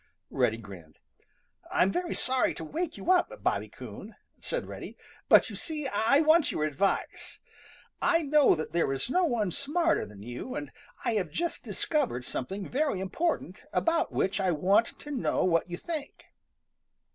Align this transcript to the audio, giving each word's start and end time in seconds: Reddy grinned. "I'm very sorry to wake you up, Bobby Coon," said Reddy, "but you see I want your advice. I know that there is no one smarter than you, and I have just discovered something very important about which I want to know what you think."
Reddy 0.31 0.57
grinned. 0.57 0.97
"I'm 1.71 1.91
very 1.91 2.15
sorry 2.15 2.55
to 2.55 2.63
wake 2.63 2.97
you 2.97 3.11
up, 3.11 3.31
Bobby 3.43 3.69
Coon," 3.69 4.15
said 4.39 4.65
Reddy, 4.65 4.97
"but 5.29 5.51
you 5.51 5.55
see 5.55 5.87
I 5.87 6.21
want 6.21 6.51
your 6.51 6.63
advice. 6.63 7.39
I 8.01 8.23
know 8.23 8.55
that 8.55 8.71
there 8.73 8.91
is 8.93 9.11
no 9.11 9.25
one 9.25 9.51
smarter 9.51 10.07
than 10.07 10.23
you, 10.23 10.55
and 10.55 10.71
I 11.05 11.13
have 11.13 11.29
just 11.29 11.63
discovered 11.63 12.25
something 12.25 12.67
very 12.67 12.99
important 12.99 13.63
about 13.71 14.11
which 14.11 14.39
I 14.41 14.49
want 14.51 14.97
to 14.97 15.11
know 15.11 15.43
what 15.43 15.69
you 15.69 15.77
think." 15.77 16.25